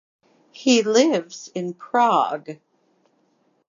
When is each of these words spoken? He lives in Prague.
He 0.51 0.81
lives 0.81 1.51
in 1.53 1.75
Prague. 1.75 2.57